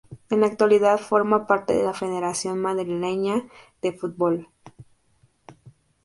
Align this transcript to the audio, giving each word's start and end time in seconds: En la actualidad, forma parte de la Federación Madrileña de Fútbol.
En 0.31 0.41
la 0.41 0.47
actualidad, 0.47 0.97
forma 0.99 1.45
parte 1.45 1.75
de 1.75 1.83
la 1.83 1.93
Federación 1.93 2.59
Madrileña 2.59 3.43
de 3.83 3.93
Fútbol. 3.93 4.47